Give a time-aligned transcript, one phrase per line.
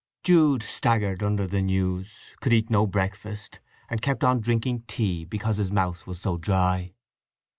[0.23, 5.57] Jude staggered under the news; could eat no breakfast; and kept on drinking tea because
[5.57, 6.95] his mouth was so dry.